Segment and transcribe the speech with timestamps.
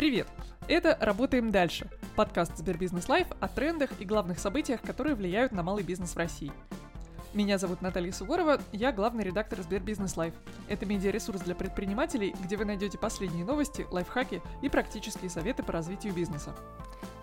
[0.00, 0.28] Привет!
[0.66, 5.82] Это «Работаем дальше»– подкаст СберБизнес Live о трендах и главных событиях, которые влияют на малый
[5.82, 6.50] бизнес в России.
[7.34, 10.32] Меня зовут Наталья Суворова, я главный редактор СберБизнес Live.
[10.68, 16.14] Это медиаресурс для предпринимателей, где вы найдете последние новости, лайфхаки и практические советы по развитию
[16.14, 16.56] бизнеса.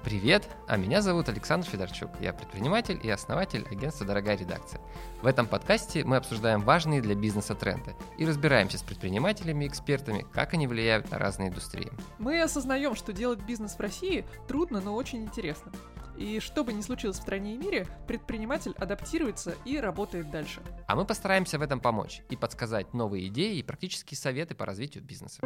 [0.08, 2.10] Привет, а меня зовут Александр Федорчук.
[2.21, 4.80] Я предприниматель и основатель агентства «Дорогая редакция».
[5.21, 10.25] В этом подкасте мы обсуждаем важные для бизнеса тренды и разбираемся с предпринимателями и экспертами,
[10.32, 11.92] как они влияют на разные индустрии.
[12.20, 15.74] Мы осознаем, что делать бизнес в России трудно, но очень интересно.
[16.15, 20.62] И что бы ни случилось в стране и мире, предприниматель адаптируется и работает дальше.
[20.87, 25.04] А мы постараемся в этом помочь и подсказать новые идеи и практические советы по развитию
[25.04, 25.42] бизнеса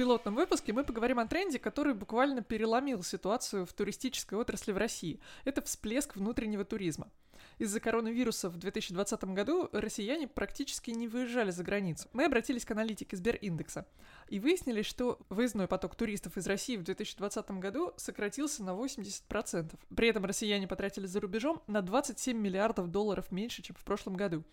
[0.00, 5.20] пилотном выпуске мы поговорим о тренде, который буквально переломил ситуацию в туристической отрасли в России.
[5.44, 7.10] Это всплеск внутреннего туризма.
[7.58, 12.08] Из-за коронавируса в 2020 году россияне практически не выезжали за границу.
[12.14, 13.86] Мы обратились к аналитике Сбериндекса
[14.30, 19.78] и выяснили, что выездной поток туристов из России в 2020 году сократился на 80%.
[19.94, 24.44] При этом россияне потратили за рубежом на 27 миллиардов долларов меньше, чем в прошлом году.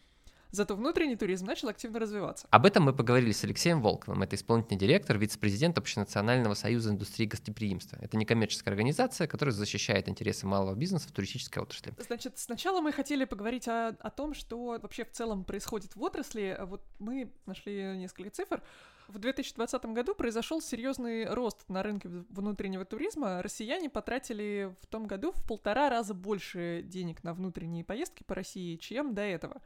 [0.51, 2.47] Зато внутренний туризм начал активно развиваться.
[2.49, 4.23] Об этом мы поговорили с Алексеем Волковым.
[4.23, 7.97] Это исполнительный директор, вице-президент Общенационального союза индустрии гостеприимства.
[8.01, 11.93] Это некоммерческая организация, которая защищает интересы малого бизнеса в туристической отрасли.
[11.99, 16.57] Значит, сначала мы хотели поговорить о, о том, что вообще в целом происходит в отрасли.
[16.61, 18.61] Вот мы нашли несколько цифр.
[19.07, 23.41] В 2020 году произошел серьезный рост на рынке внутреннего туризма.
[23.41, 28.75] Россияне потратили в том году в полтора раза больше денег на внутренние поездки по России,
[28.75, 29.61] чем до этого.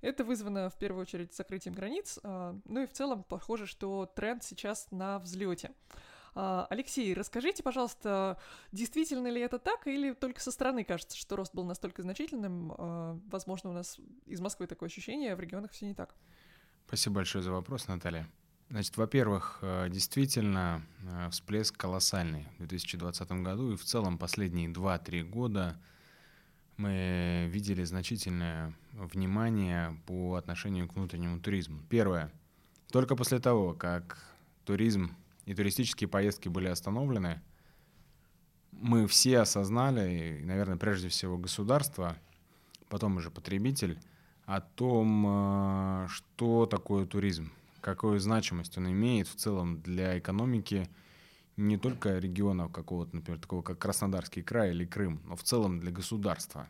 [0.00, 4.44] Это вызвано в первую очередь закрытием границ, а, ну и в целом похоже, что тренд
[4.44, 5.72] сейчас на взлете.
[6.34, 8.38] А, Алексей, расскажите, пожалуйста,
[8.72, 12.74] действительно ли это так, или только со стороны кажется, что рост был настолько значительным?
[12.76, 16.14] А, возможно, у нас из Москвы такое ощущение, а в регионах все не так.
[16.86, 18.28] Спасибо большое за вопрос, Наталья.
[18.68, 20.82] Значит, во-первых, действительно
[21.30, 25.80] всплеск колоссальный в 2020 году и в целом последние 2-3 года
[26.76, 31.80] мы видели значительное внимание по отношению к внутреннему туризму.
[31.88, 32.30] Первое.
[32.90, 34.18] Только после того, как
[34.64, 37.40] туризм и туристические поездки были остановлены,
[38.72, 42.16] мы все осознали, и, наверное, прежде всего государство,
[42.88, 43.98] потом уже потребитель,
[44.44, 47.50] о том, э, что такое туризм,
[47.80, 50.88] какую значимость он имеет в целом для экономики
[51.56, 55.90] не только регионов какого-то, например, такого как Краснодарский край или Крым, но в целом для
[55.90, 56.68] государства.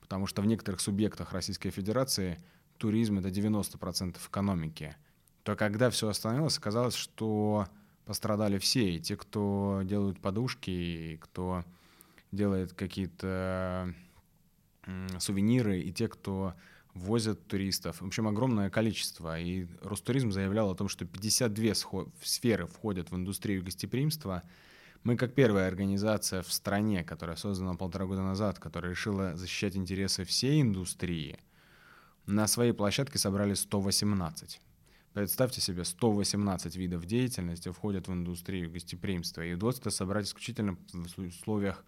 [0.00, 2.38] Потому что в некоторых субъектах Российской Федерации
[2.78, 4.96] туризм— это 90% экономики.
[5.42, 7.66] То когда все остановилось, оказалось, что
[8.04, 11.64] пострадали все, и те, кто делают подушки, и кто
[12.32, 13.94] делает какие-то
[15.18, 16.54] сувениры, и те, кто
[16.98, 18.00] возят туристов.
[18.00, 19.38] В общем, огромное количество.
[19.40, 21.74] И Ростуризм заявлял о том, что 52
[22.22, 24.42] сферы входят в индустрию гостеприимства.
[25.04, 30.24] Мы как первая организация в стране, которая создана полтора года назад, которая решила защищать интересы
[30.24, 31.38] всей индустрии,
[32.26, 34.60] на своей площадке собрали 118.
[35.14, 39.42] Представьте себе, 118 видов деятельности входят в индустрию гостеприимства.
[39.42, 41.84] И удалось это собрать исключительно в условиях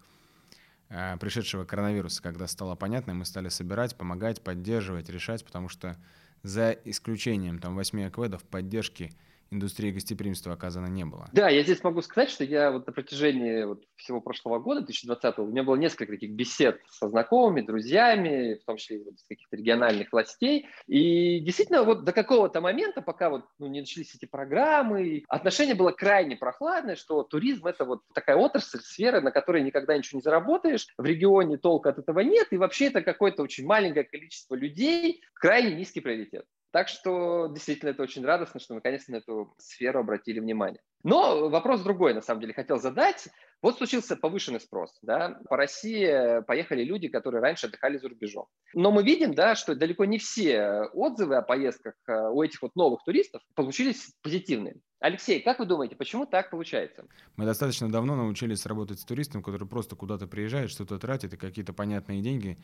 [1.19, 5.97] пришедшего коронавируса, когда стало понятно, мы стали собирать, помогать, поддерживать, решать, потому что
[6.43, 9.11] за исключением там восьми акведов поддержки
[9.51, 11.29] индустрии гостеприимства оказано не было.
[11.33, 15.39] Да, я здесь могу сказать, что я вот на протяжении вот всего прошлого года, 2020,
[15.39, 19.57] у меня было несколько таких бесед со знакомыми, друзьями, в том числе вот, с каких-то
[19.57, 20.67] региональных властей.
[20.87, 25.91] И действительно, вот до какого-то момента, пока вот ну, не начались эти программы, отношение было
[25.91, 30.87] крайне прохладное, что туризм– это вот такая отрасль, сфера, на которой никогда ничего не заработаешь,
[30.97, 35.75] в регионе толка от этого нет, и вообще это какое-то очень маленькое количество людей, крайне
[35.75, 36.45] низкий приоритет.
[36.71, 40.81] Так что действительно это очень радостно, что наконец на эту сферу обратили внимание.
[41.03, 43.27] Но вопрос другой, на самом деле, хотел задать.
[43.61, 44.97] Вот случился повышенный спрос.
[45.01, 45.39] Да?
[45.49, 48.45] По России поехали люди, которые раньше отдыхали за рубежом.
[48.73, 52.75] Но мы видим, да, что далеко не все отзывы о поездках э, у этих вот
[52.75, 54.75] новых туристов получились позитивные.
[54.99, 57.05] Алексей, как вы думаете, почему так получается?
[57.35, 61.73] Мы достаточно давно научились работать с туристом, который просто куда-то приезжает, что-то тратит и какие-то
[61.73, 62.57] понятные деньги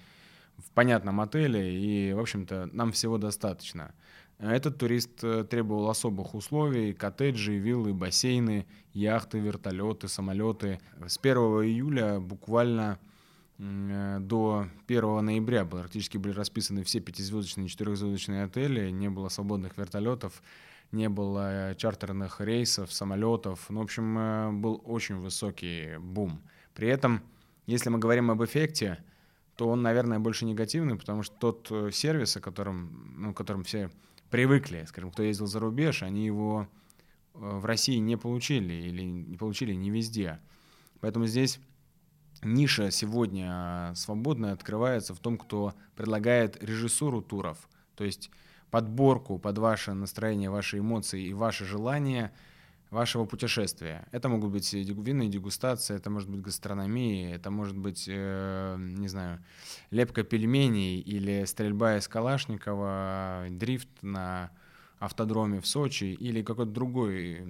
[0.58, 3.94] в понятном отеле, и, в общем-то, нам всего достаточно.
[4.40, 10.80] Этот турист э, требовал особых условий, коттеджи, виллы, бассейны, яхты, вертолеты, самолеты.
[11.08, 13.00] С 1 июля буквально
[13.58, 19.76] э, до 1 ноября практически были расписаны все пятизвездочные и четырехзвездочные отели, не было свободных
[19.76, 20.44] вертолетов,
[20.92, 23.66] не было чартерных рейсов, самолетов.
[23.70, 26.44] Ну, в общем, был очень высокий бум.
[26.76, 27.24] При этом,
[27.66, 29.00] если мы говорим об эффекте,
[29.58, 33.90] то он, наверное, больше негативный, потому что тот э, сервис, о котором, ну, которым все
[34.30, 36.68] привыкли, скажем, кто ездил за рубеж, они его
[37.34, 40.40] в России не получили или не получили не везде.
[41.02, 41.60] Поэтому здесь
[42.44, 48.30] ниша сегодня свободная открывается в том, кто предлагает режиссуру туров, то есть
[48.70, 52.32] подборку под ваше настроение, ваши эмоции и ваши желания
[52.90, 54.08] вашего путешествия.
[54.12, 59.44] Это могут быть винные дегустации, это может быть гастрономия, это может быть, э, не знаю,
[59.92, 64.52] лепка пельменей или стрельба из Калашникова, дрифт на
[65.00, 67.46] автодроме в Сочи или какой-то другой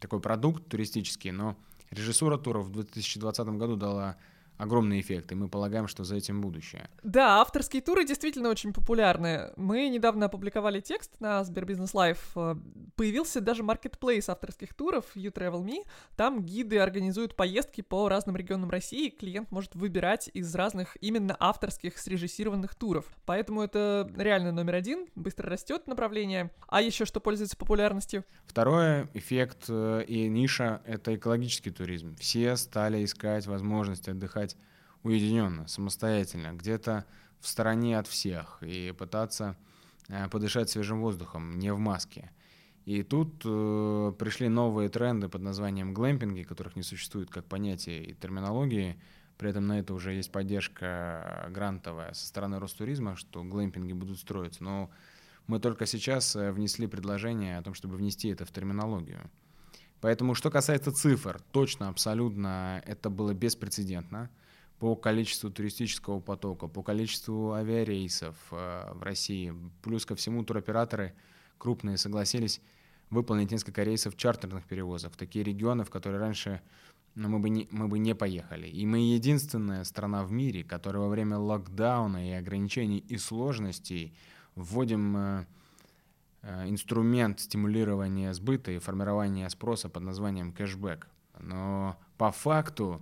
[0.00, 1.56] такой продукт туристический, но
[1.90, 4.16] режиссура туров в 2020 году дала
[4.62, 6.88] огромный эффект, и мы полагаем, что за этим будущее.
[7.02, 9.50] Да, авторские туры действительно очень популярны.
[9.56, 12.34] Мы недавно опубликовали текст на СберБизнес Live.
[12.96, 15.84] Появился даже маркетплейс авторских туров You Travel Me.
[16.16, 21.98] Там гиды организуют поездки по разным регионам России, клиент может выбирать из разных именно авторских
[21.98, 23.06] срежиссированных туров.
[23.26, 26.50] Поэтому это реально номер один, быстро растет направление.
[26.68, 28.24] А еще что пользуется популярностью?
[28.46, 32.16] Второе, эффект э, и ниша— это экологический туризм.
[32.16, 34.51] Все стали искать возможность отдыхать
[35.02, 37.04] уединенно, самостоятельно, где-то
[37.40, 39.56] в стороне от всех и пытаться
[40.08, 42.30] э, подышать свежим воздухом, не в маске.
[42.84, 48.14] И тут э, пришли новые тренды под названием глэмпинги, которых не существует как понятия и
[48.14, 48.98] терминологии.
[49.38, 54.62] При этом на это уже есть поддержка грантовая со стороны Ростуризма, что глэмпинги будут строиться.
[54.62, 54.90] Но
[55.46, 59.30] мы только сейчас э, внесли предложение о том, чтобы внести это в терминологию.
[60.00, 64.30] Поэтому, что касается цифр, точно, абсолютно, это было беспрецедентно
[64.82, 69.54] по количеству туристического потока, по количеству авиарейсов э, в России.
[69.80, 71.14] Плюс ко всему туроператоры
[71.56, 72.60] крупные согласились
[73.08, 76.60] выполнить несколько рейсов чартерных перевозок в такие регионы, в которые раньше
[77.14, 78.66] ну, мы, бы не, мы бы не поехали.
[78.66, 84.12] И мы единственная страна в мире, которая во время локдауна и ограничений и сложностей
[84.56, 85.46] вводим э,
[86.42, 91.06] э, инструмент стимулирования сбыта и формирования спроса под названием кэшбэк.
[91.38, 93.00] Но по факту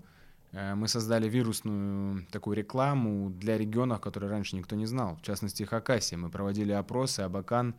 [0.52, 5.16] мы создали вирусную такую рекламу для регионов, которые раньше никто не знал.
[5.16, 6.18] В частности, Хакасия.
[6.18, 7.74] Мы проводили опросы, Абакан.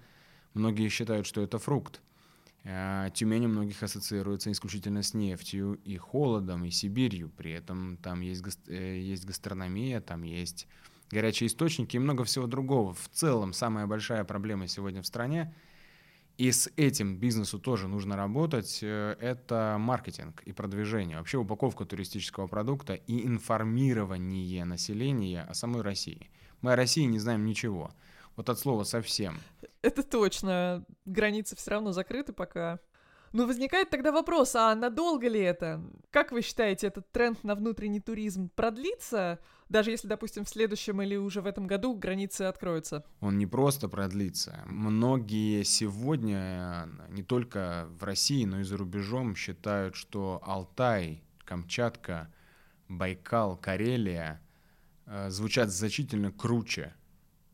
[0.54, 2.02] Многие считают, что это фрукт.
[2.64, 7.30] Э, Тюмень у многих ассоциируется исключительно с нефтью и холодом, и Сибирью.
[7.36, 10.68] При этом там есть, э, есть гастрономия, там есть
[11.10, 12.94] горячие источники и много всего другого.
[12.94, 15.54] В целом, самая большая проблема сегодня в стране–
[16.42, 18.80] и с этим бизнесу тоже нужно работать.
[18.82, 21.18] Э, это маркетинг и продвижение.
[21.18, 26.32] Вообще упаковка туристического продукта и информирование населения о самой России.
[26.62, 27.92] Мы о России не знаем ничего.
[28.36, 29.38] Вот от слова совсем.
[29.84, 30.84] Это точно.
[31.06, 32.80] Границы все равно закрыты пока.
[33.34, 35.82] Но возникает тогда вопрос, а надолго ли это?
[36.10, 39.40] Как вы считаете, этот тренд на внутренний туризм продлится,
[39.70, 43.06] даже если, допустим, в следующем или уже в этом году границы откроются?
[43.22, 44.62] Он не просто продлится.
[44.66, 52.34] Многие сегодня, не только в России, но и за рубежом, считают, что Алтай, Камчатка,
[52.90, 54.42] Байкал, Карелия
[55.06, 56.94] э, звучат значительно круче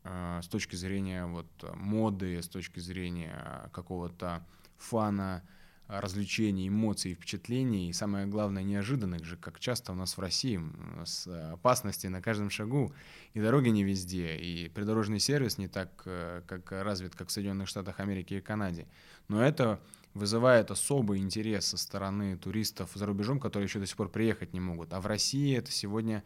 [0.02, 1.46] э, с точки зрения вот,
[1.76, 4.44] моды, с точки зрения какого-то
[4.76, 5.44] фана,
[5.88, 10.60] развлечений, эмоций, впечатлений, и самое главное, неожиданных же, как часто у нас в России,
[11.04, 12.92] с опасности на каждом шагу,
[13.32, 17.68] и дороги не везде, и придорожный сервис не так э, как развит, как в Соединенных
[17.68, 18.86] Штатах Америки и Канаде.
[19.28, 19.80] Но это
[20.12, 24.60] вызывает особый интерес со стороны туристов за рубежом, которые еще до сих пор приехать не
[24.60, 24.92] могут.
[24.92, 26.22] А в России это сегодня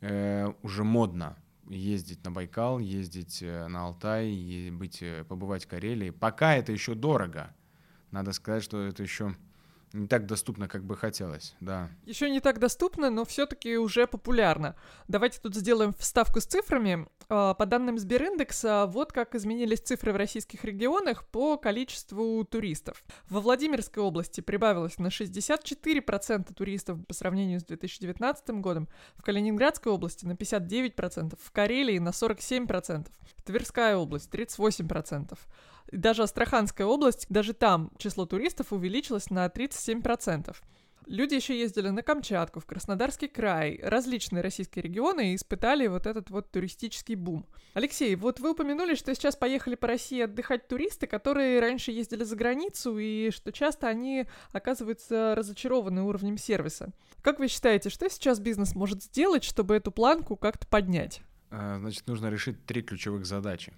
[0.00, 1.36] э, уже модно
[1.68, 6.10] ездить на Байкал, ездить э, на Алтай, быть, э, побывать в Карелии.
[6.10, 7.54] Пока это еще дорого,
[8.12, 9.34] надо сказать, что это еще
[9.92, 11.90] не так доступно, как бы хотелось, да.
[12.06, 14.74] Еще не так доступно, но все-таки уже популярно.
[15.08, 17.06] Давайте тут сделаем вставку с цифрами.
[17.28, 23.04] А, по данным Сбериндекса, вот как изменились цифры в российских регионах по количеству туристов.
[23.28, 30.24] Во Владимирской области прибавилось на 64% туристов по сравнению с 2019 годом, в Калининградской области
[30.24, 33.08] на 59%, в Карелии на 47%,
[33.44, 35.38] Тверская область 38%.
[35.92, 40.56] Даже Астраханская область, даже там число туристов увеличилось на 37%.
[41.06, 46.30] Люди еще ездили на Камчатку, в Краснодарский край, различные российские регионы и испытали вот этот
[46.30, 47.44] вот туристический бум.
[47.74, 52.36] Алексей, вот вы упомянули, что сейчас поехали по России отдыхать туристы, которые раньше ездили за
[52.36, 56.92] границу, и что часто они оказываются разочарованы уровнем сервиса.
[57.20, 61.22] Как вы считаете, что сейчас бизнес может сделать, чтобы эту планку как-то поднять?
[61.50, 63.72] А, значит, нужно решить три ключевых задачи.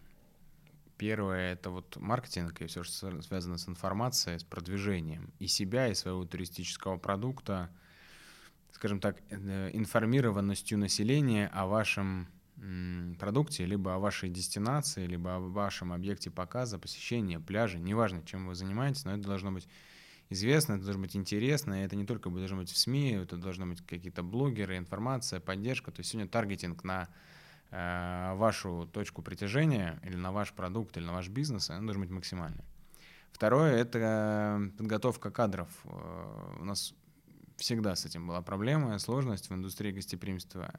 [0.96, 5.94] Первое— это вот маркетинг и все, что связано с информацией, с продвижением и себя, и
[5.94, 7.70] своего туристического продукта,
[8.72, 12.28] скажем так, э, информированностью населения о вашем
[13.18, 18.54] продукте, либо о вашей дестинации, либо о вашем объекте показа, посещения, пляжа, неважно, чем вы
[18.54, 19.68] занимаетесь, но это должно быть
[20.30, 23.66] известно, это должно быть интересно, и это не только должно быть в СМИ, это должны
[23.66, 25.90] быть какие-то блогеры, информация, поддержка.
[25.90, 27.08] То есть сегодня таргетинг на
[27.74, 32.64] вашу точку притяжения или на ваш продукт или на ваш бизнес, он должен быть максимальный.
[33.34, 35.68] Второе— это подготовка кадров.
[35.84, 36.94] Э, у нас
[37.56, 40.72] всегда с этим была проблема, сложность в индустрии гостеприимства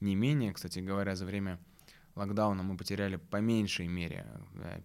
[0.00, 0.52] не менее.
[0.52, 1.58] Кстати говоря, за время
[2.14, 4.26] локдауна мы потеряли по меньшей мере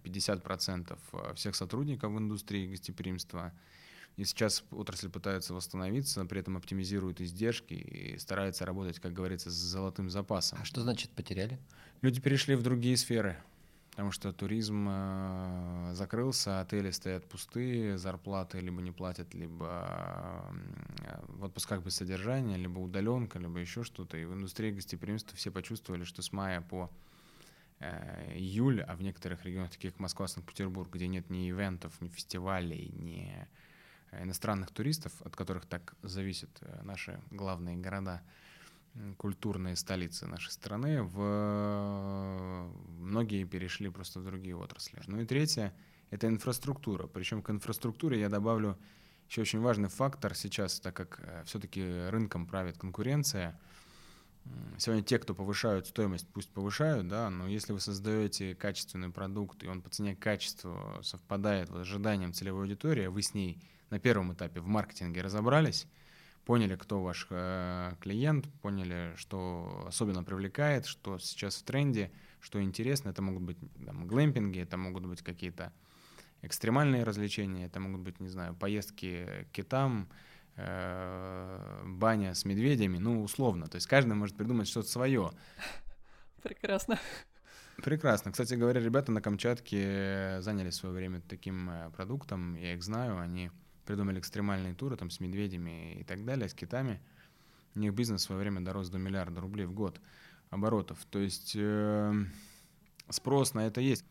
[0.04, 3.52] 50% э, всех сотрудников в индустрии гостеприимства.
[4.18, 9.54] И сейчас отрасль пытается восстановиться, при этом оптимизирует издержки и старается работать, как говорится, с
[9.54, 10.58] золотым запасом.
[10.60, 11.56] А что значит потеряли?
[12.02, 13.36] Люди перешли в другие сферы,
[13.92, 20.44] потому что туризм э, закрылся, отели стоят пустые, зарплаты либо не платят, либо
[21.04, 24.16] э, в отпусках без содержания, либо удаленка, либо еще что-то.
[24.16, 26.90] И в индустрии гостеприимства все почувствовали, что с мая по
[27.78, 32.08] э, июль, а в некоторых регионах, таких как Москва, Санкт-Петербург, где нет ни ивентов, ни
[32.08, 33.46] фестивалей, ни
[34.12, 38.22] иностранных туристов, от которых так зависят э, наши главные города,
[39.16, 42.68] культурные столицы нашей страны, в...
[42.98, 45.00] многие перешли просто в другие отрасли.
[45.06, 45.74] Ну и третье—
[46.10, 47.06] это инфраструктура.
[47.06, 48.78] Причем к инфраструктуре я добавлю
[49.28, 53.58] еще очень важный фактор сейчас, так как э, все-таки рынком правит конкуренция.
[54.78, 59.68] Сегодня те, кто повышают стоимость, пусть повышают, да, но если вы создаете качественный продукт, и
[59.68, 64.32] он по цене качеству совпадает с ожиданием целевой аудитории, а вы с ней на первом
[64.32, 65.86] этапе в маркетинге разобрались,
[66.44, 73.10] поняли, кто ваш э, клиент, поняли, что особенно привлекает, что сейчас в тренде, что интересно.
[73.10, 75.72] Это могут быть там, глэмпинги, это могут быть какие-то
[76.42, 80.08] экстремальные развлечения, это могут быть, не знаю, поездки к китам,
[80.56, 83.66] э, баня с медведями, ну, условно.
[83.66, 85.30] То есть каждый может придумать что-то свое.
[86.42, 86.98] Прекрасно.
[87.76, 88.32] Прекрасно.
[88.32, 93.50] Кстати говоря, ребята на Камчатке заняли свое время таким э, продуктом, я их знаю, они
[93.88, 97.00] придумали экстремальные туры там с медведями и так далее, с китами.
[97.74, 99.98] У них бизнес в свое время дорос до миллиарда рублей в год
[100.50, 100.98] оборотов.
[101.10, 102.12] То есть э,
[103.08, 104.04] спрос на это есть.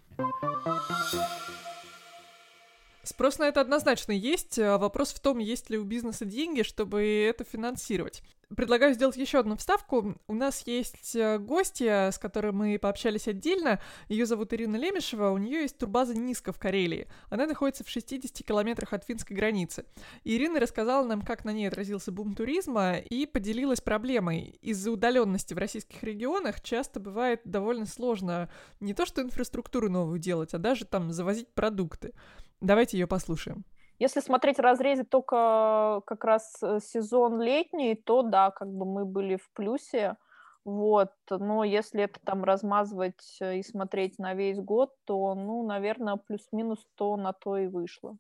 [3.08, 4.60] Спрос на это однозначно есть.
[4.60, 8.22] А вопрос в том, есть ли у бизнеса деньги, чтобы это финансировать.
[8.54, 10.16] Предлагаю сделать еще одну вставку.
[10.28, 13.82] У нас есть э, гостья, с которой мы пообщались отдельно.
[14.10, 15.30] Ее зовут Ирина Лемешева.
[15.30, 17.08] У нее есть турбаза Низко в Карелии.
[17.30, 19.86] Она находится в 60 километрах от финской границы.
[20.26, 24.58] Ирина рассказала нам, как на ней отразился бум туризма и поделилась проблемой.
[24.62, 28.50] Из-за удаленности в российских регионах часто бывает довольно сложно
[28.82, 32.14] не то что инфраструктуру новую делать, а даже там завозить продукты.
[32.62, 33.64] Давайте ее послушаем.
[34.00, 39.06] Если смотреть в разрезе только как раз э, сезон летний, то да, как бы мы
[39.06, 40.18] были в плюсе.
[40.64, 46.18] Вот, но если это там размазывать э, и смотреть на весь год, то, ну, наверное,
[46.18, 48.18] плюс-минус то на то и вышло.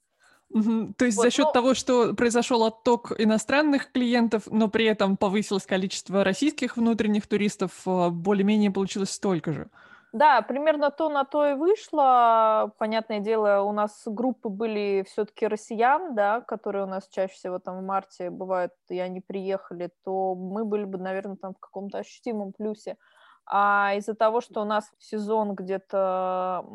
[0.50, 0.94] Угу.
[0.98, 1.52] То есть вот, за счет но...
[1.52, 8.10] того, что произошел отток иностранных клиентов, но при этом повысилось количество российских внутренних туристов, э,
[8.10, 9.70] более-менее получилось столько же.
[10.18, 12.74] Да, примерно то на то и вышло.
[12.80, 17.80] Понятное дело, у нас группы были все-таки россиян, да, которые у нас чаще всего там
[17.80, 22.52] в марте бывают, и они приехали, то мы были бы, наверное, там в каком-то ощутимом
[22.52, 22.98] плюсе.
[23.46, 26.66] А из-за того, что у нас сезон где-то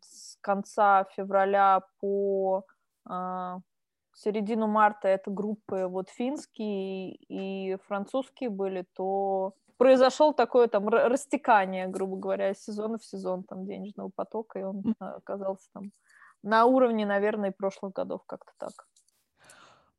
[0.00, 2.64] с конца февраля по
[3.10, 3.56] э,
[4.16, 12.16] середину марта это группы вот финские и французские были, то произошел такое там растекание, грубо
[12.16, 15.92] говоря, из сезона в сезон там денежного потока, и он оказался там
[16.42, 18.72] на уровне, наверное, прошлых годов как-то так.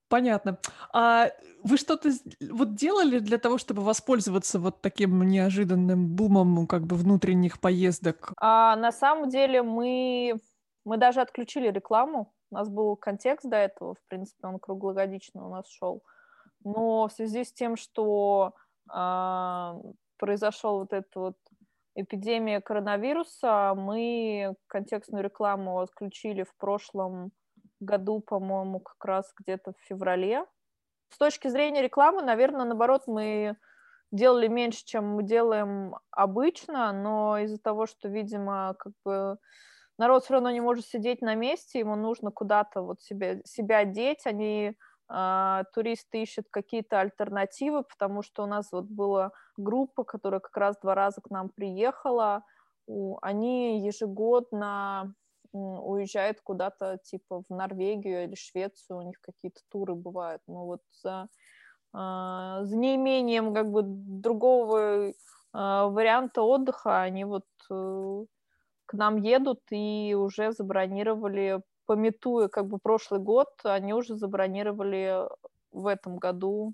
[0.09, 0.57] Понятно.
[0.93, 1.29] А
[1.63, 2.12] вы что-то
[2.50, 8.31] вот делали для того, чтобы воспользоваться вот таким неожиданным бумом как бы внутренних поездок?
[8.39, 10.38] А, на самом деле мы,
[10.86, 12.33] мы даже отключили рекламу.
[12.49, 16.03] У нас был контекст до этого, в принципе, он круглогодично у нас шел.
[16.63, 18.53] Но в связи с тем, что
[18.89, 19.77] а,
[20.17, 21.37] произошел вот эта вот
[21.95, 27.31] эпидемия коронавируса, мы контекстную рекламу отключили в прошлом
[27.79, 30.45] году, по-моему, как раз где-то в феврале.
[31.09, 33.55] С точки зрения рекламы, наверное, наоборот, мы
[34.11, 39.37] делали меньше, чем мы делаем обычно, но из-за того, что, видимо, как бы
[39.97, 44.25] народ все равно не может сидеть на месте, ему нужно куда-то вот себя, себя деть,
[44.25, 44.75] они
[45.09, 50.77] а, туристы ищут какие-то альтернативы, потому что у нас вот была группа, которая как раз
[50.81, 52.43] два раза к нам приехала,
[53.21, 55.13] они ежегодно
[55.53, 61.29] уезжают куда-то типа в Норвегию или Швецию, у них какие-то туры бывают, но вот за,
[61.93, 65.13] а, за неимением как бы другого
[65.53, 68.25] а, варианта отдыха они вот э,
[68.88, 75.27] к нам едут и уже забронировали, пометуя как бы прошлый год, они уже забронировали
[75.72, 76.74] в этом году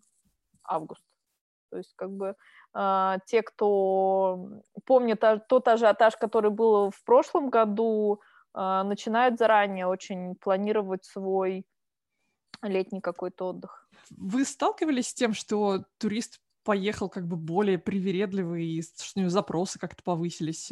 [0.63, 1.03] август.
[1.70, 2.36] То есть как бы
[2.75, 4.48] э, те, кто
[4.86, 8.22] помнит тот ажиотаж, который был в прошлом году,
[8.53, 11.65] э, начинают заранее очень планировать свой
[12.62, 13.89] летний какой-то отдых.
[14.12, 19.29] Вы сталкивались с тем, что турист поехал как бы более привередливый, и что у него
[19.29, 20.72] запросы как-то повысились?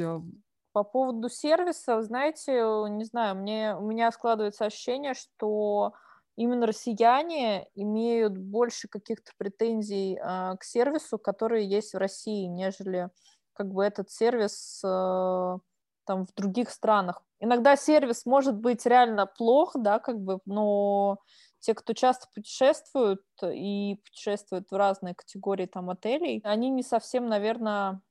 [0.72, 0.74] Э?
[0.74, 2.54] По поводу сервиса, знаете,
[2.90, 5.94] не знаю, мне, у меня складывается ощущение, что
[6.36, 13.10] именно россияне имеют больше каких-то претензий э, к сервису, которые есть в России, нежели
[13.54, 15.58] как бы этот сервис э,
[16.06, 17.22] там в других странах.
[17.40, 21.18] Иногда сервис может быть реально плох, да, как бы, но
[21.60, 28.02] те, кто часто путешествуют и путешествуют в разные категории там отелей, они не совсем, наверное,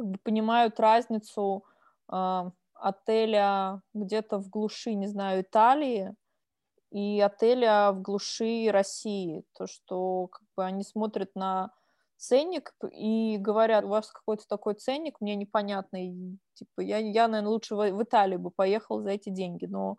[0.00, 1.62] как бы понимают разницу
[2.10, 6.14] э, отеля где-то в глуши, не знаю, Италии
[6.90, 9.44] и отеля в глуши России.
[9.58, 11.70] То, что как бы они смотрят на
[12.16, 17.74] ценник и говорят, у вас какой-то такой ценник, мне непонятный, типа, я, я наверное, лучше
[17.74, 19.96] в, в Италию бы поехал за эти деньги, но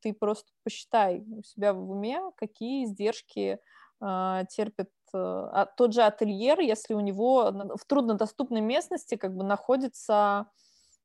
[0.00, 3.58] ты просто посчитай у себя в уме, какие издержки
[4.00, 10.46] терпит э, тот же ательер, если у него в труднодоступной местности как бы находится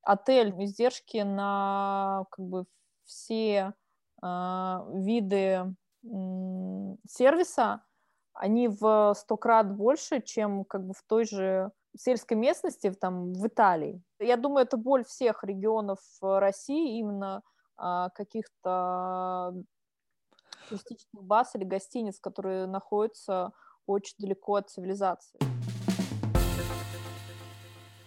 [0.02, 2.66] отель, издержки на как бы
[3.04, 3.74] все
[4.22, 7.84] э, виды э, сервиса,
[8.34, 13.48] они в сто крат больше, чем как бы в той же сельской местности, там, в
[13.48, 14.02] Италии.
[14.20, 17.42] Я думаю, это боль всех регионов России, именно
[17.78, 19.54] а, каких-то
[20.68, 23.52] туристических баз или гостиниц, которые находятся
[23.88, 25.40] очень далеко от цивилизации.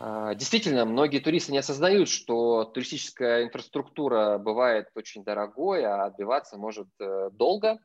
[0.00, 6.88] А, действительно, многие туристы не осознают, что туристическая инфраструктура бывает очень дорогой, а отбиваться может
[7.00, 7.78] э, долго.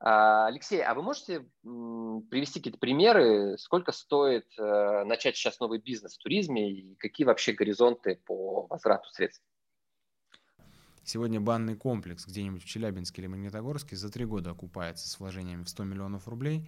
[0.00, 6.14] А, Алексей, а вы можете привести какие-то примеры, сколько стоит э, начать сейчас новый бизнес
[6.16, 9.44] в туризме и какие вообще горизонты по возврату средств?
[11.06, 15.68] Сегодня банный комплекс где-нибудь в Челябинске или Магнитогорске за три года окупается с вложениями в
[15.68, 16.66] 100 миллионов рублей.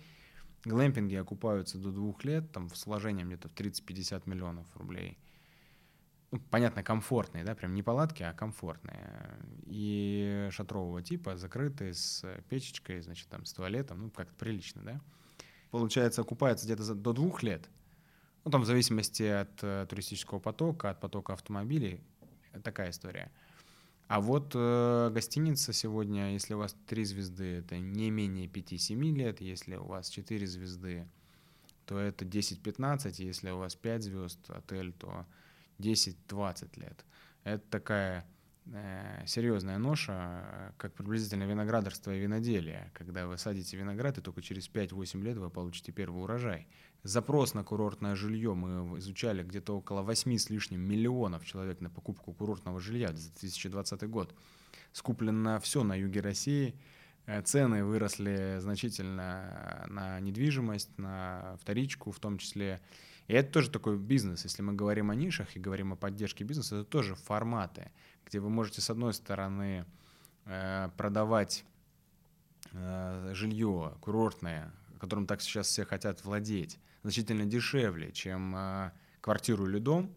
[0.66, 5.16] Глэмпинги окупаются до двух лет, там с вложением где-то в 30-50 миллионов рублей.
[6.33, 9.38] Ну, понятно, комфортные, да, прям не палатки, а комфортные.
[9.64, 15.01] И шатрового типа, закрытые, с печечкой, значит, там, с туалетом, ну, как-то прилично, да.
[15.70, 17.70] Получается, окупается где-то до двух лет.
[18.44, 22.05] Ну, там в зависимости от э, туристического потока, от потока автомобилей,
[22.62, 23.33] такая история–
[24.09, 29.40] а вот э, гостиница сегодня, если у вас три звезды, это не менее 5-7 лет,
[29.40, 31.09] если у вас 4 звезды,
[31.87, 35.27] то это 10-15, если у вас 5 звезд отель, то
[35.79, 37.05] 10-20 лет.
[37.42, 38.25] Это такая
[39.27, 42.91] серьезная ноша, как приблизительно виноградарство и виноделие.
[42.95, 46.67] Когда вы садите виноград, и только через 5-8 лет вы получите первый урожай.
[47.03, 52.33] Запрос на курортное жилье мы изучали где-то около 8 с лишним миллионов человек на покупку
[52.33, 54.35] курортного жилья за 2020 год.
[54.93, 56.75] Скуплено все на юге России.
[57.27, 62.81] Э, цены выросли значительно на недвижимость, на вторичку в том числе.
[63.27, 64.45] И это тоже такой бизнес.
[64.45, 67.91] Если мы говорим о нишах и говорим о поддержке бизнеса, это тоже форматы,
[68.25, 69.85] где вы можете, с одной стороны,
[70.45, 71.65] э, продавать
[72.73, 79.81] э, жилье курортное, которым так сейчас все хотят владеть, значительно дешевле, чем э, квартиру или
[79.81, 80.15] дом,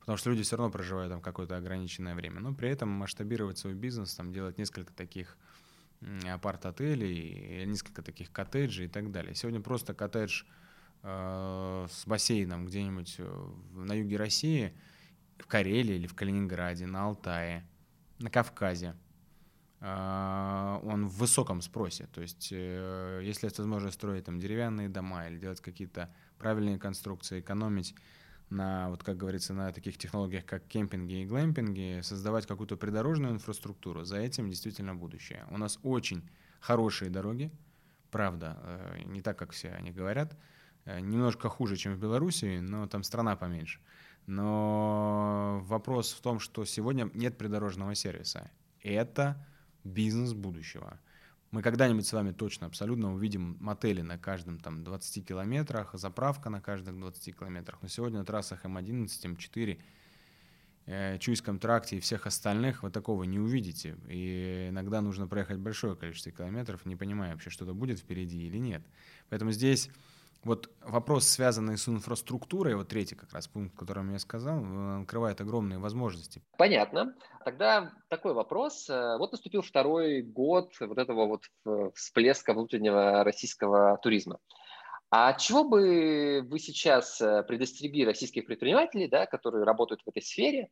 [0.00, 3.74] потому что люди все равно проживают там какое-то ограниченное время, но при этом масштабировать свой
[3.74, 5.36] бизнес, там делать несколько таких
[6.30, 9.34] апарт-отелей, несколько таких коттеджей и так далее.
[9.34, 10.44] Сегодня просто коттедж
[11.02, 14.72] э, с бассейном где-нибудь э, на юге России,
[15.38, 17.66] в Карелии или в Калининграде, на Алтае,
[18.18, 18.94] на Кавказе–
[19.80, 22.06] а, он в высоком спросе.
[22.12, 27.40] То есть, э, если есть возможность строить там деревянные дома или делать какие-то правильные конструкции,
[27.40, 27.94] экономить
[28.50, 34.04] на, вот как говорится, на таких технологиях, как кемпинги и глэмпинги, создавать какую-то придорожную инфраструктуру,
[34.04, 35.46] за этим действительно будущее.
[35.50, 36.28] У нас очень
[36.60, 37.50] хорошие дороги,
[38.10, 40.36] правда, э, не так, как все они говорят,
[40.84, 43.80] э, немножко хуже, чем в Беларуси, но там страна поменьше.
[44.26, 48.50] Но вопрос в том, что сегодня нет придорожного сервиса.
[48.82, 49.36] Это
[49.84, 50.98] бизнес будущего.
[51.52, 56.60] Мы когда-нибудь с вами точно, абсолютно увидим мотели на каждом там 20 километрах, заправка на
[56.60, 57.78] каждых 20 километрах.
[57.82, 59.78] Но сегодня на трассах М11, М4,
[60.86, 63.96] э, Чуйском тракте и всех остальных вы такого не увидите.
[64.08, 68.82] И иногда нужно проехать большое количество километров, не понимая вообще, что-то будет впереди или нет.
[69.28, 69.88] Поэтому здесь
[70.46, 74.62] Вот вопрос, связанный с инфраструктурой, вот третий как раз пункт, который я сказал,
[75.00, 76.40] открывает огромные возможности.
[76.56, 77.16] Понятно.
[77.44, 78.88] Тогда такой вопрос.
[78.88, 84.38] Э, вот наступил второй год вот этого вот э, всплеска внутреннего российского туризма.
[85.10, 90.68] А чего бы вы сейчас э, предостерегли российских предпринимателей, да, которые работают в этой сфере,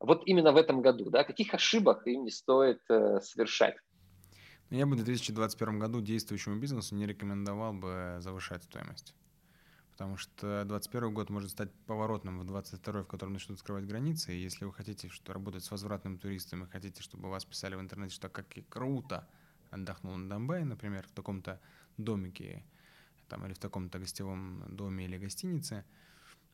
[0.00, 3.74] вот именно в этом году, да, каких ошибок им не стоит совершать?
[4.70, 9.14] Я бы в 2021 году действующему бизнесу не рекомендовал бы завышать стоимость.
[9.92, 14.32] Потому что 2021 год может стать поворотным в 2022, в котором начнут скрывать границы.
[14.34, 17.80] И если вы хотите что работать с возвратным туристом и хотите, чтобы вас писали в
[17.80, 19.26] интернете, что как и круто
[19.70, 21.60] отдохнул на Донбай, например, в таком-то
[21.96, 22.62] домике
[23.28, 25.84] там, или в таком-то гостевом доме или гостинице,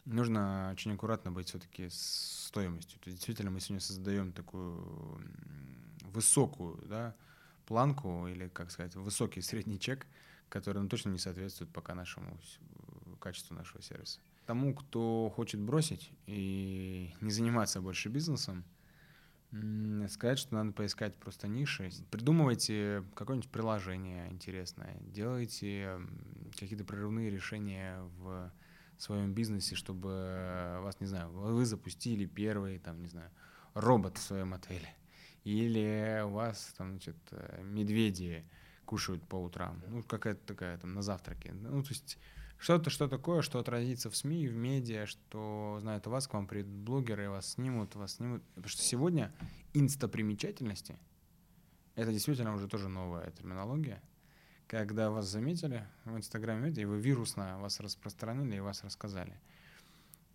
[0.04, 3.00] нужно очень аккуратно быть все-таки с стоимостью.
[3.00, 5.20] То есть действительно мы сегодня создаем такую
[6.02, 7.14] высокую да,
[7.66, 10.06] планку или, как сказать, высокий средний чек,
[10.48, 12.38] который ну, точно не соответствует пока нашему
[13.20, 14.20] качеству нашего сервиса.
[14.46, 18.64] Тому, кто хочет бросить и не заниматься больше бизнесом,
[20.08, 21.90] сказать, что надо поискать просто ниши.
[22.10, 26.00] Придумывайте какое-нибудь приложение интересное, делайте
[26.58, 28.52] какие-то прорывные решения в
[28.98, 33.30] своем бизнесе, чтобы вас, не знаю, вы запустили первый, там, не знаю,
[33.74, 34.94] робот в своем отеле.
[35.44, 37.16] Или у вас там, значит,
[37.62, 38.44] медведи
[38.84, 39.82] кушают по утрам.
[39.88, 41.52] Ну, какая-то такая там на завтраке.
[41.52, 42.18] Ну, то есть
[42.58, 46.46] что-то, что такое, что отразится в СМИ, в медиа, что знают о вас, к вам
[46.46, 48.42] придут блогеры, вас снимут, вас снимут.
[48.54, 49.32] Потому что сегодня
[49.74, 50.98] инстапримечательности—
[51.94, 54.02] это действительно уже тоже новая терминология.
[54.66, 59.38] Когда вас заметили в Инстаграме, и вы вирусно вас распространили и вас рассказали.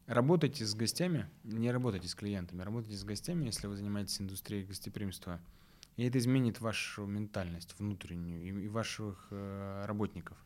[0.10, 5.40] Работайте с гостями, не работайте с клиентами, работайте с гостями, если вы занимаетесь индустрией гостеприимства.
[5.96, 10.38] И это изменит вашу ментальность внутреннюю и, и ваших э, работников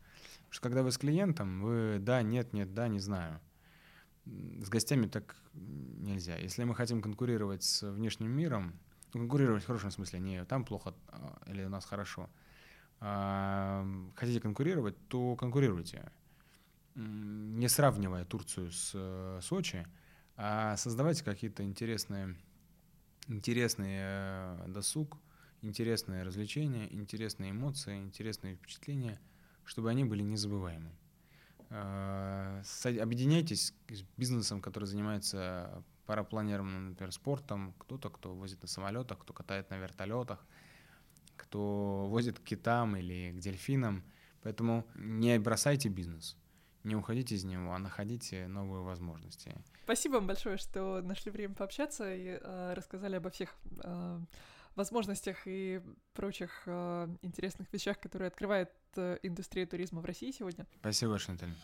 [0.54, 3.40] что когда вы с клиентом, вы да, нет, нет, да, не знаю.
[4.24, 6.36] С гостями так нельзя.
[6.36, 8.78] Если мы хотим конкурировать с внешним миром,
[9.12, 12.30] ну, конкурировать в хорошем смысле, не там плохо а, или у нас хорошо,
[13.00, 16.12] а, хотите конкурировать, то конкурируйте.
[16.94, 19.86] Не сравнивая Турцию с э, Сочи,
[20.36, 22.36] а создавайте какие-то интересные,
[23.26, 25.18] интересные э, досуг,
[25.62, 29.20] интересные развлечения, интересные эмоции, интересные впечатления–
[29.64, 30.90] чтобы они были незабываемы.
[31.70, 32.62] А,
[33.00, 39.70] объединяйтесь с бизнесом, который занимается парапланером, например, спортом, кто-то, кто возит на самолетах, кто катает
[39.70, 40.46] на вертолетах,
[41.36, 44.04] кто возит к китам или к дельфинам.
[44.42, 46.36] Поэтому не бросайте бизнес,
[46.84, 49.54] не уходите из него, а находите новые возможности.
[49.84, 54.20] Спасибо вам большое, что нашли время пообщаться и э, рассказали обо всех э,
[54.76, 55.80] возможностях и
[56.12, 60.66] прочих э, интересных вещах, которые открывает э, индустрия туризма в России сегодня.
[60.80, 61.56] Спасибо большое, Наталья.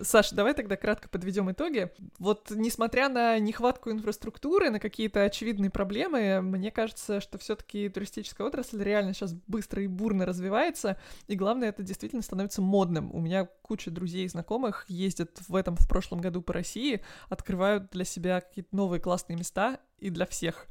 [0.00, 1.90] Саша, давай тогда кратко подведем итоги.
[2.18, 8.82] Вот несмотря на нехватку инфраструктуры, на какие-то очевидные проблемы, мне кажется, что все-таки туристическая отрасль
[8.82, 13.14] реально сейчас быстро и бурно развивается, и главное, это действительно становится модным.
[13.14, 17.90] У меня куча друзей и знакомых ездят в этом, в прошлом году по России, открывают
[17.90, 20.66] для себя какие-то новые классные места и для всех.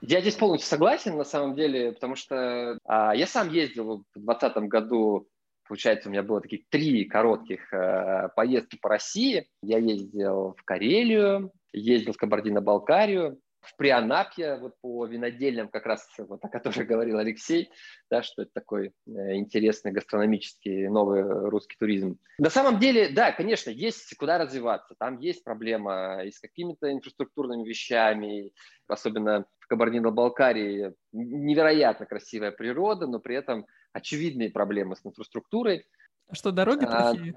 [0.00, 4.56] Я здесь полностью согласен, на самом деле, потому что а, я сам ездил в 2020
[4.68, 5.28] году
[5.70, 9.46] Получается, у меня было таких три коротких э, поездки по России.
[9.62, 16.44] Я ездил в Карелию, ездил в Кабардино-Балкарию, в Прианапье, вот по винодельням, как раз вот,
[16.44, 17.70] о которых говорил Алексей,
[18.10, 22.18] да, что это такой э, интересный гастрономический новый русский туризм.
[22.38, 24.96] На самом деле, да, конечно, есть куда развиваться.
[24.98, 28.52] Там есть проблема и с какими-то инфраструктурными вещами,
[28.88, 35.86] особенно в Кабардино-Балкарии невероятно красивая природа, но при этом очевидные проблемы с инфраструктурой.
[36.28, 37.34] А что, дороги а, плохие?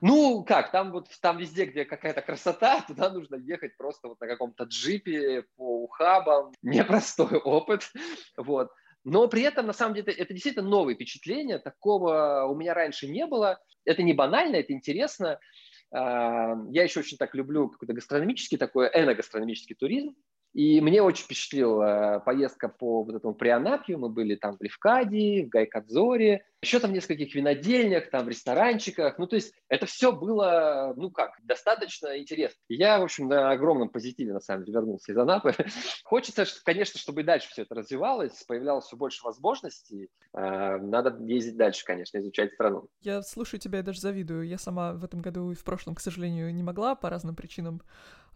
[0.00, 4.26] Ну, как, там вот там везде, где какая-то красота, туда нужно ехать просто вот на
[4.26, 6.52] каком-то джипе по ухабам.
[6.62, 7.90] Непростой опыт,
[8.36, 8.70] вот.
[9.04, 11.58] Но при этом, на самом деле, это действительно новые впечатления.
[11.58, 13.58] Такого у меня раньше не было.
[13.86, 15.38] Это не банально, это интересно.
[15.92, 20.14] А, я еще очень так люблю какой-то гастрономический такой, эногастрономический туризм.
[20.52, 23.98] И мне очень впечатлила поездка по вот этому Прианапью.
[23.98, 29.18] Мы были там в Левкадии, в Гайкадзоре, еще там в нескольких винодельнях, там в ресторанчиках.
[29.18, 32.58] Ну, то есть это все было, ну как, достаточно интересно.
[32.68, 35.54] Я, в общем, на огромном позитиве, на самом деле, вернулся из Анапы.
[36.04, 40.08] Хочется, конечно, чтобы и дальше все это развивалось, появлялось все больше возможностей.
[40.32, 42.88] А, надо ездить дальше, конечно, изучать страну.
[43.00, 44.46] Я слушаю тебя и даже завидую.
[44.46, 47.82] Я сама в этом году и в прошлом, к сожалению, не могла по разным причинам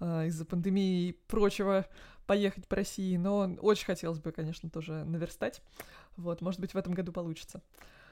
[0.00, 1.86] а, из-за пандемии и прочего
[2.26, 5.62] поехать по России, но очень хотелось бы, конечно, тоже наверстать.
[6.16, 7.62] Вот, может быть, в этом году получится.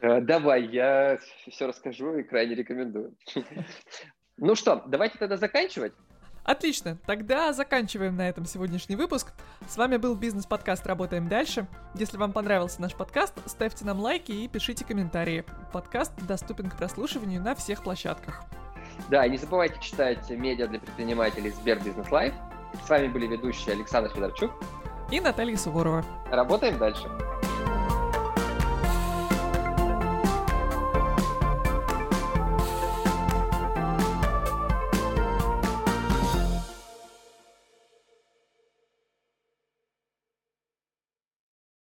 [0.00, 3.14] Э, давай, я все расскажу и крайне рекомендую.
[4.38, 5.92] Ну что, давайте тогда заканчивать.
[6.42, 9.32] Отлично, тогда заканчиваем на этом сегодняшний выпуск.
[9.68, 11.68] С вами был бизнес-подкаст «Работаем дальше».
[11.94, 15.44] Если вам понравился наш подкаст, ставьте нам лайки и пишите комментарии.
[15.72, 18.42] Подкаст доступен к прослушиванию на всех площадках.
[19.08, 22.34] Да, и не забывайте читать медиа для предпринимателей СберБизнес Live.
[22.84, 24.52] С вами были ведущие Александр Федорчук
[25.10, 26.04] и Наталья Суворова.
[26.30, 27.08] Работаем дальше.